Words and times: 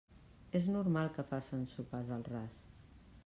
És 0.59 0.69
normal 0.75 1.11
que 1.17 1.27
facen 1.33 1.67
sopars 1.73 2.11
al 2.17 2.27
ras. 2.31 2.59